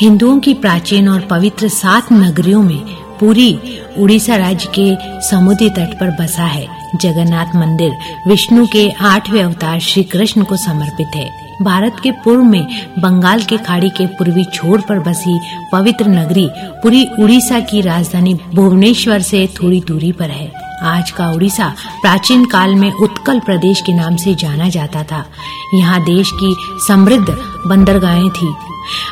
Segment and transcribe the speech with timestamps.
[0.00, 2.80] हिंदुओं की प्राचीन और पवित्र सात नगरियों में
[3.20, 4.94] पूरी उड़ीसा राज्य के
[5.30, 7.92] समुद्री तट पर बसा है। जगन्नाथ मंदिर,
[8.28, 11.30] विष्णु के आठवें अवतार श्री कृष्ण को समर्पित है।
[11.62, 15.40] भारत के पूर्व में बंगाल के खाड़ी के पूर्वी छोर पर बसी
[15.72, 20.52] पवित्र नगरी पूरी उड़ीसा की राजधानी भुवनेश्वर से थोड़ी दूरी पर है।
[20.82, 25.26] आज का उड़ीसा प्राचीन काल में उत्कल प्रदेश के नाम से जाना जाता था।
[25.74, 26.54] यहाँ देश की
[26.88, 27.36] समृद्ध
[27.66, 28.54] बंदरगाहें थी।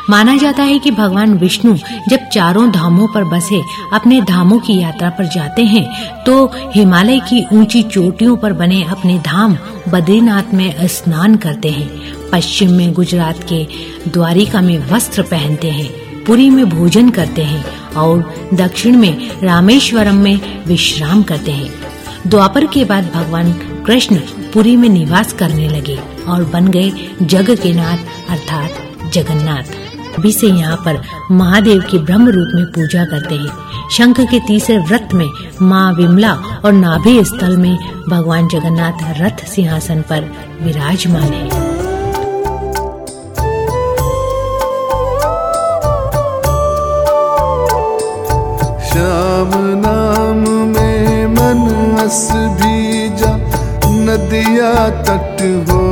[0.09, 1.75] माना जाता है कि भगवान विष्णु
[2.09, 3.61] जब चारों धामों पर बसे,
[3.93, 5.85] अपने धामों की यात्रा पर जाते हैं
[6.23, 9.57] तो हिमालय की ऊँची चोटियों पर बने अपने धाम
[9.89, 11.89] बद्रीनाथ में स्नान करते हैं।
[12.31, 13.65] पश्चिम में गुजरात के
[14.07, 15.89] द्वारिका में वस्त्र पहनते हैं,
[16.25, 21.69] पुरी में भोजन करते हैं और दक्षिण में रामेश्वरम में विश्राम करते हैं।
[22.27, 23.51] द्वापर के बाद भगवान
[23.85, 24.15] कृष्ण
[24.53, 25.97] पुरी में निवास करने लगे
[26.27, 28.24] और बन गए जग के नाथ
[29.15, 29.73] जगन्नाथ।
[30.17, 34.77] अभी से यहाँ पर महादेव की ब्रह्म रूप में पूजा करते हैं। शंख के तीसरे
[34.77, 35.27] व्रत में
[35.61, 36.33] माँ विमला
[36.65, 37.77] और नाभि स्थल में
[38.09, 41.49] भगवान जगन्नाथ रथ सिंहासन पर विराजमान है।
[48.89, 52.27] श्याम नाम में मन अस
[54.05, 55.84] नदिया तट हो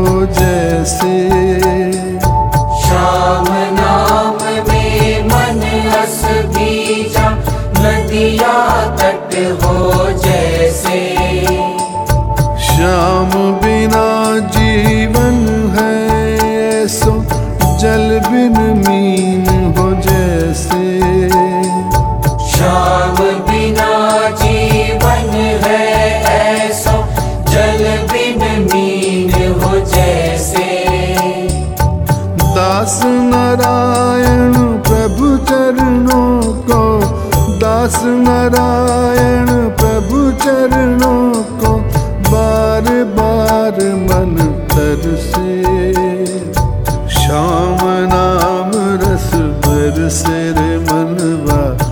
[49.83, 51.82] Seri seri manva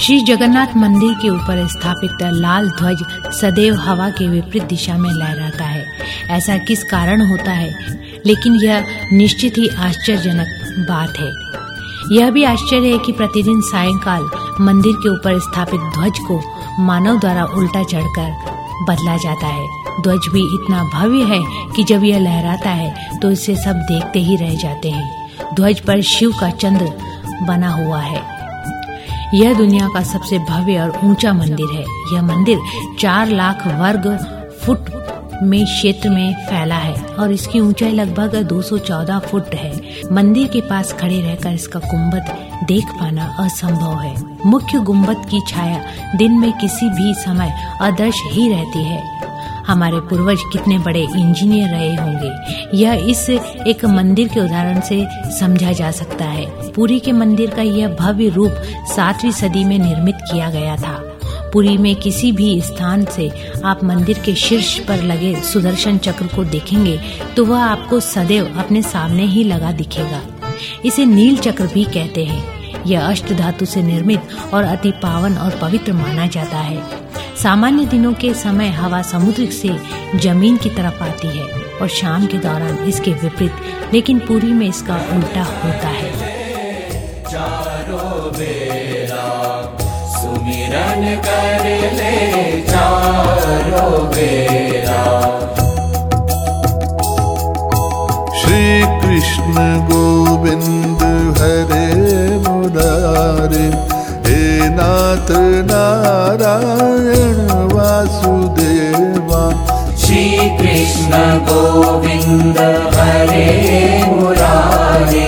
[0.00, 3.02] Shri Jagannath मंदिर के ऊपर स्थापित लाल ध्वज
[3.40, 5.84] सदैव हवा के विपरीत दिशा में लहराता है।
[6.30, 7.70] ऐसा किस कारण होता है?
[8.26, 11.32] लेकिन यह निश्चित ही आश्चर्यजनक बात है।
[12.16, 14.28] यह भी आश्चर्य है कि प्रतिदिन सायंकाल
[14.60, 16.40] मंदिर के ऊपर स्थापित ध्वज को
[16.78, 18.36] मानव द्वारा उल्टा चढ़कर
[18.88, 19.66] बदला जाता है।
[20.02, 24.36] ध्वज भी इतना भव्य है कि जब यह लहराता है तो इसे सब देखते ही
[24.36, 26.92] रह जाते हैं। ध्वज पर शिव का चंद्र
[27.42, 28.35] बना हुआ है।
[29.34, 32.58] यह दुनिया का सबसे भव्य और ऊँचा मंदिर है। यह मंदिर
[33.00, 34.06] चार लाख वर्ग
[34.62, 34.90] फुट
[35.42, 39.80] में क्षेत्र में फैला है और इसकी ऊंचाई लगभग 214 फुट है।
[40.12, 42.34] मंदिर के पास खड़े रहकर इसका गुंबद
[42.66, 44.14] देख पाना असंभव है।
[44.46, 45.82] मुख्य गुंबद की छाया
[46.16, 49.02] दिन में किसी भी समय अदृश्य ही रहती है।
[49.66, 55.04] हमारे पूर्वज कितने बड़े इंजीनियर रहे होंगे। यह इस एक मंदिर के उदाहरण से
[55.38, 58.52] समझा जा सकता है। पुरी के मंदिर का यह भव्य रूप
[58.94, 60.94] सातवीं सदी में निर्मित किया गया था।
[61.52, 63.30] पुरी में किसी भी स्थान से
[63.64, 66.98] आप मंदिर के शीर्ष पर लगे सुदर्शन चक्र को देखेंगे
[67.36, 70.20] तो वह आपको सदैव अपने सामने ही लगा दिखेगा।
[70.84, 75.58] इसे नील चक्र भी कहते हैं। यह अष्ट धातु से निर्मित और अति पावन और
[75.62, 76.82] पवित्र माना जाता है।
[77.42, 79.68] सामान्य दिनों के समय हवा समुद्र से
[80.18, 81.44] ज़मीन की तरफ़ आती है
[81.82, 86.10] और शाम के दौरान इसके विपरीत लेकिन पूरी में इसका उल्टा होता है।
[90.16, 91.64] सुमिरन कर
[91.94, 95.04] ले चारों बेरा।
[98.40, 98.64] श्री
[99.02, 99.54] कृष्ण
[99.90, 101.02] गोविंद
[101.38, 101.85] हरे
[104.70, 105.28] नाथ
[105.70, 107.38] नारायण
[107.72, 109.42] वासुदेवा।
[110.02, 110.24] श्री
[110.58, 111.12] कृष्ण
[111.48, 112.58] गोविंद
[112.96, 113.48] हरे
[114.06, 115.26] मुरारे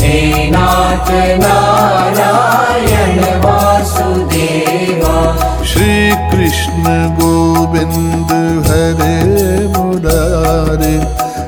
[0.00, 0.16] हे
[0.50, 1.08] नाथ
[1.42, 5.16] नारायण वासुदेवा।
[5.72, 5.96] श्री
[6.32, 6.84] कृष्ण
[7.20, 8.30] गोविंद
[8.68, 9.16] हरे
[9.76, 10.94] मुरारे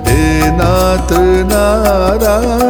[0.08, 0.22] हे
[0.58, 1.10] नाथ
[1.52, 2.63] नारायण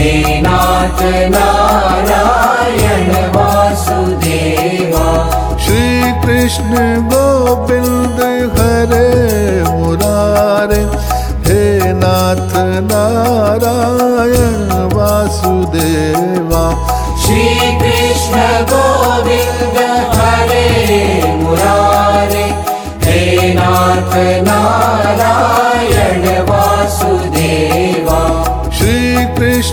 [0.00, 1.00] ेनाथ
[1.32, 5.06] नारायण वासुदेवा।
[5.64, 6.72] श्रीकृष्ण
[7.10, 8.20] गोविन्द
[8.54, 9.10] हरे
[9.70, 10.80] मुरारे
[11.48, 12.52] हे नाथ
[12.88, 14.58] नारायण
[14.96, 16.64] वासुदेवा।
[17.24, 18.36] श्रीकृष्ण
[18.72, 19.78] गोविन्द
[20.16, 20.66] हरे
[21.42, 22.46] मुरारे
[23.04, 23.20] हे
[23.54, 24.12] नाथ
[24.48, 25.59] नारायण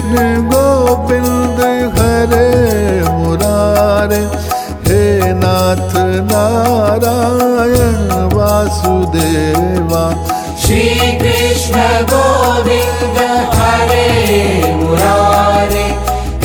[0.07, 1.59] कृष्ण गोविंद
[1.95, 2.49] हरे
[3.11, 4.19] मुरारे
[4.87, 5.95] हे नाथ
[6.29, 7.97] नारायण
[8.33, 10.03] वासुदेवा।
[10.63, 10.85] श्री
[11.19, 13.19] कृष्ण गोविन्द
[13.57, 14.05] हरे
[14.75, 15.85] मुरारे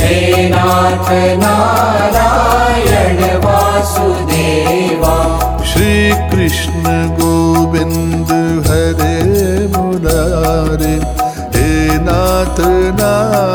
[0.00, 1.10] हे नाथ
[1.44, 5.14] नारायण वासुदेवा।
[5.72, 5.94] श्री
[6.32, 8.32] कृष्ण गोविंद
[8.66, 9.16] हरे
[9.76, 10.94] मुरारे
[11.54, 11.70] हे
[12.02, 12.60] नाथ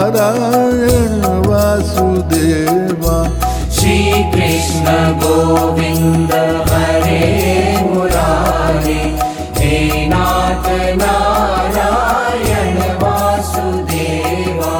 [0.08, 3.16] नारायण वासुदेवा।
[3.78, 3.98] श्री
[4.34, 6.32] कृष्ण गोविन्द
[6.70, 7.24] हरे
[7.82, 9.02] मुरारे
[9.58, 9.74] हे
[10.08, 10.70] नाथ
[11.02, 14.74] नारायण वासुदेवा।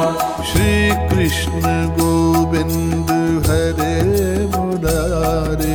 [0.50, 0.72] श्री
[1.10, 1.62] कृष्ण
[1.98, 3.10] गोविंद
[3.48, 3.96] हरे
[4.56, 5.74] मुरारे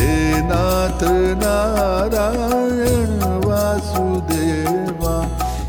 [0.00, 0.12] हे
[0.50, 1.00] नाथ
[1.42, 3.18] नारायण
[3.48, 5.16] वासुदेवा।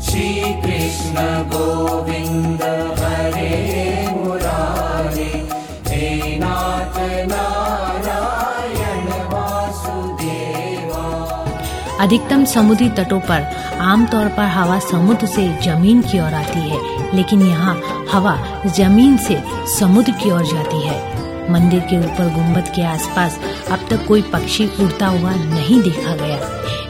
[0.02, 0.28] श्री
[0.62, 1.16] कृष्ण
[1.54, 2.62] गोविन्द
[12.04, 13.42] अधिकतम समुद्री तटों पर
[13.82, 16.80] आमतौर पर हवा समुद्र से ज़मीन की ओर आती है,
[17.16, 17.74] लेकिन यहाँ
[18.12, 18.36] हवा
[18.68, 19.42] ज़मीन से
[19.78, 20.98] समुद्र की ओर जाती है।
[21.52, 23.38] मंदिर के ऊपर गुंबद के आसपास
[23.72, 26.38] अब तक कोई पक्षी उड़ता हुआ नहीं देखा गया।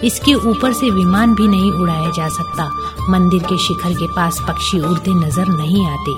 [0.04, 2.68] इसके ऊपर से विमान भी नहीं उड़ाया जा सकता।
[3.10, 6.16] मंदिर के शिखर के पास पक्षी उड़ते नज़र नहीं आते।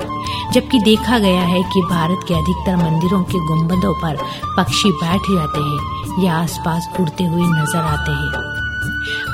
[0.53, 4.25] जबकि देखा गया है कि भारत के अधिकतर मंदिरों के गुंबदों पर
[4.57, 8.56] पक्षी बैठ जाते हैं या आसपास उड़ते हुए नज़र आते हैं।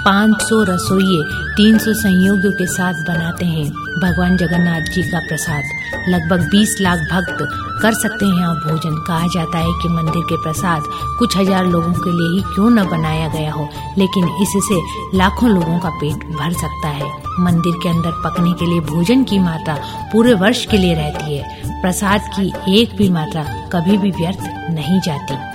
[0.06, 1.18] 500 रसोइये
[1.56, 3.66] 300 संयोगियों के साथ बनाते हैं।
[4.00, 7.44] भगवान जगन्नाथ जी का प्रसाद। लगभग 20 लाख भक्त
[7.82, 10.82] कर सकते हैं और भोजन। कहा जाता है कि मंदिर के प्रसाद
[11.18, 13.68] कुछ हज़ार लोगों के लिए ही क्यों न बनाया गया हो,
[13.98, 14.80] लेकिन इससे
[15.18, 19.38] लाखों लोगों का पेट भर सकता है। मंदिर के अंदर पकने के लिए भोजन की
[19.38, 19.78] मात्रा
[20.12, 25.00] पूरे वर्ष के लिए रहती है। प्रसाद की एक भी मात्रा कभी भी व्यर्थ नहीं
[25.00, 25.51] जाती।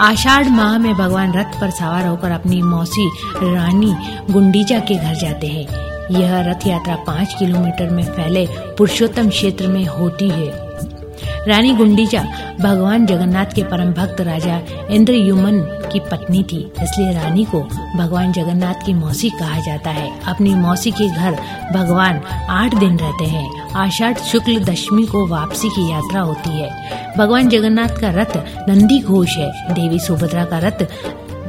[0.00, 3.94] आषाढ़ माह में भगवान रथ पर सवार होकर अपनी मौसी रानी
[4.30, 5.66] गुंडीचा के घर जाते हैं।
[6.10, 8.46] यह रथ यात्रा पाँच किलोमीटर में फैले
[8.78, 10.63] पुरुषोत्तम क्षेत्र में होती है।
[11.48, 12.22] रानी गुंडीचा
[12.60, 14.58] भगवान जगन्नाथ के परम भक्त राजा
[14.90, 15.58] इंद्रयुमन
[15.92, 17.60] की पत्नी थी, इसलिए रानी को
[17.96, 21.36] भगवान जगन्नाथ की मौसी कहा जाता है। अपनी मौसी के घर
[21.74, 22.20] भगवान
[22.50, 26.70] आठ दिन रहते हैं। आषाढ़ शुक्ल दशमी को वापसी की यात्रा होती है।
[27.18, 28.36] भगवान जगन्नाथ का रथ
[28.68, 30.86] नंदी घोष है। देवी सुभद्रा का रथ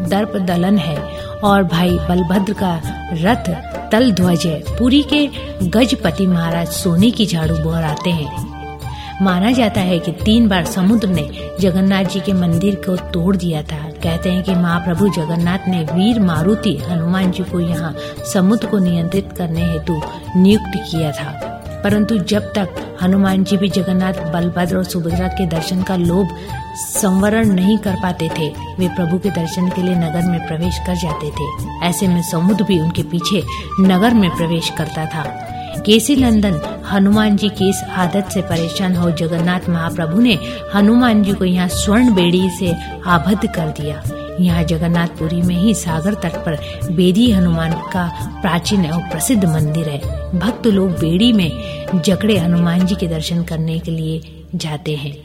[0.09, 0.97] दर्प दलन है
[1.43, 2.79] और भाई बलभद्र का
[3.13, 3.49] रथ
[3.91, 5.27] तल ध्वज है। पुरी के
[5.69, 8.54] गजपति महाराज सोने की झाड़ू बोहराते हैं।
[9.21, 11.29] माना जाता है कि तीन बार समुद्र ने
[11.59, 16.19] जगन्नाथ जी के मंदिर को तोड़ दिया था। कहते हैं कि महाप्रभु जगन्नाथ ने वीर
[16.19, 17.95] मारुति हनुमान जी को यहाँ
[18.33, 20.01] समुद्र को नियंत्रित करने हेतु
[20.35, 21.51] नियुक्त किया था।
[21.83, 26.29] परंतु जब तक हनुमान जी भी जगन्नाथ, बलभद्र और सुभद्रा के दर्शन का लोभ
[26.75, 28.49] संवरण नहीं कर पाते थे,
[28.79, 32.63] वे प्रभु के दर्शन के लिए नगर में प्रवेश कर जाते थे। ऐसे में समुद्र
[32.63, 33.43] भी उनके पीछे
[33.79, 35.51] नगर में प्रवेश करता था।
[35.81, 36.59] केसी नंदन
[36.91, 40.37] हनुमान जी की इस आदत से परेशान हो जगन्नाथ महाप्रभु ने
[40.75, 42.73] हनुमान जी को यहाँ स्वर्ण बेड़ी से
[43.05, 44.03] आबद्ध कर दिया।
[44.39, 46.57] यहाँ जगन्नाथपुरी में ही सागर तट पर
[46.91, 48.07] बेदी हनुमान का
[48.41, 49.99] प्राचीन और प्रसिद्ध मंदिर है।
[50.39, 51.51] भक्त लोग बेड़ी में
[51.95, 55.24] जकड़े हनुमान जी के दर्शन करने के लिए जाते हैं।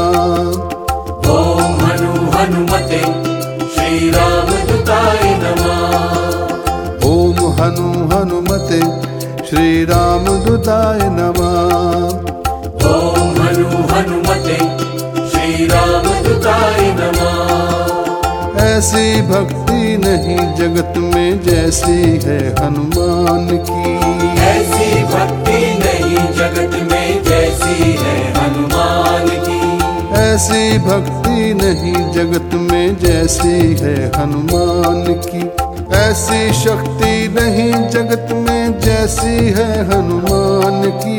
[1.28, 3.00] ॐ हनु हनुमते
[3.75, 5.90] श्रीरामदूताय नमः।
[7.09, 8.80] ओम हनु हनुमते
[9.49, 11.75] श्री राम दुताय नमः।
[12.90, 14.59] ॐ हनु हनुमते
[15.30, 23.85] श्रीरामदूताय नमः। ऐसी भक्ति नहीं जगत में जैसी है हनुमान की।
[24.47, 25.41] ऐसी भक्ति
[30.33, 35.43] ऐसी भक्ति नहीं जगत में जैसी है हनुमान की।
[35.97, 41.19] ऐसी शक्ति नहीं जगत में जैसी है हनुमान की।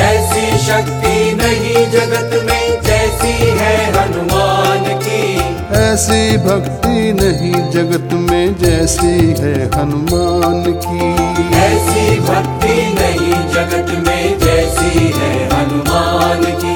[0.00, 5.36] ऐसी शक्ति नहीं जगत में जैसी है हनुमान की।
[5.76, 11.12] ऐसी भक्ति नहीं जगत में जैसी है हनुमान की।
[11.56, 16.75] ऐसी भक्ति नहीं जगत में जैसी है हनुमान की।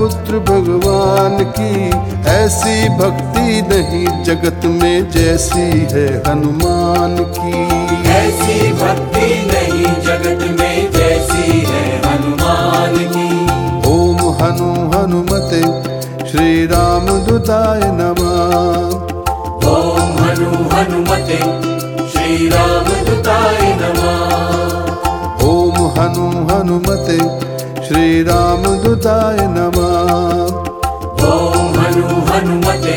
[0.00, 1.72] पुत्र भगवान की
[2.30, 7.52] ऐसी भक्ति नहीं जगत में जैसी है हनुमान की।
[8.10, 13.26] ऐसी भक्ति नहीं जगत में जैसी है हनुमान की।
[13.90, 15.60] ओम हनु हनुमते
[16.30, 18.56] श्री राम दुताय नमः।
[19.72, 21.38] ओम हनु हनुमते
[22.08, 27.49] श्री राम दुताय नमः। ओम हनु हनुमते
[28.00, 30.12] श्री राम दुताय नमः
[31.80, 32.94] हनु हनुमते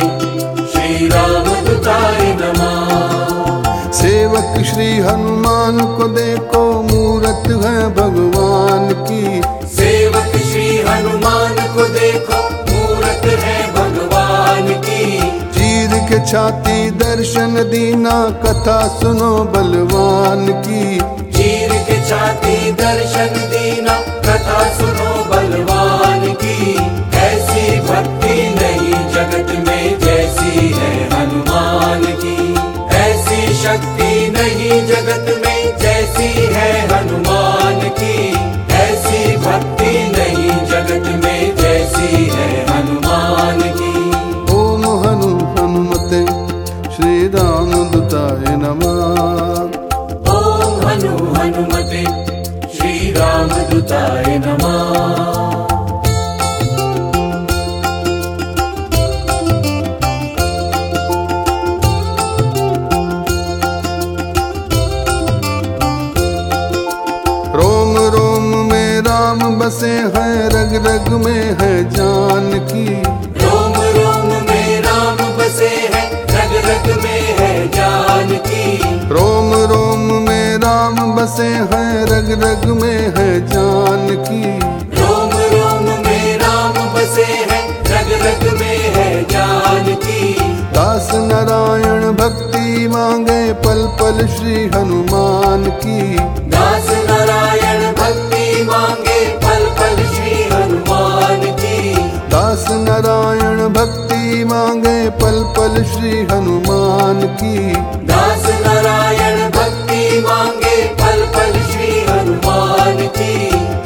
[3.98, 12.42] सेवक श्री हनुमान को देखो मूरत है भगवान की। सेवक श्री हनुमान को देखो
[12.72, 15.20] मूरत है भगवान की।
[15.52, 21.00] चीर के छाती दर्शन दीना कथा सुनो बलवान की।
[21.32, 23.53] चीर के छाती दर्शन दीना
[24.44, 26.72] कथा सुनो बलवान की।
[27.18, 32.36] ऐसी भक्ति नहीं जगत में जैसी है हनुमान की।
[32.98, 38.18] ऐसी शक्ति नहीं जगत में जैसी है हनुमान की।
[38.80, 43.96] ऐसी भक्ति नहीं जगत में जैसी है हनुमान की।
[44.56, 46.22] ओम हनु हनुमते
[46.96, 49.02] श्री राम दुताय नमः।
[50.36, 52.33] ओम हनु हनुमते
[53.14, 55.94] श्री राम दुताय नमः।
[67.60, 71.44] रोम रोम में राम बसे हैं रग रग में
[81.24, 84.42] बसे हैं रग रग में है जान की।
[84.96, 90.34] रोम रोम में राम बसे हैं रग रग में है जानकी
[90.74, 96.02] दास नारायण भक्ति मांगे पल पल श्री हनुमान की।
[96.50, 101.94] दास नारायण भक्ति मांगे पल पल श्री हनुमान की।
[102.32, 107.58] दास नारायण भक्ति मांगे पल पल श्री हनुमान की।
[108.12, 113.34] दास नारायण भक्ति मांगे पल पल श्री हनुमान की।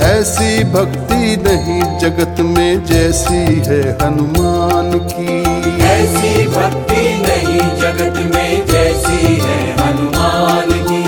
[0.05, 5.37] ऐसी भक्ति नहीं जगत में जैसी है हनुमान की।
[5.83, 11.03] ऐसी भक्ति नहीं जगत में जैसी है हनुमान की।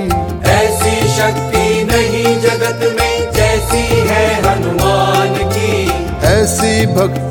[0.50, 5.90] ऐसी शक्ति नहीं जगत में जैसी है हनुमान की।
[6.26, 7.25] ऐसी भक्ति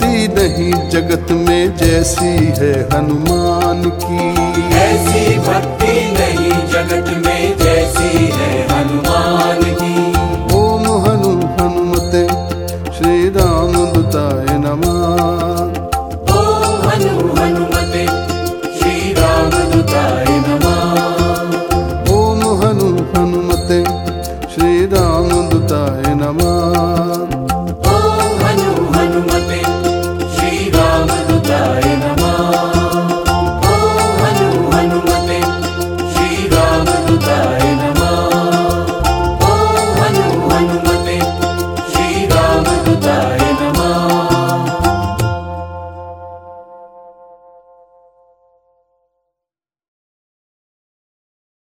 [1.96, 4.65] जैसी है हनुमान की।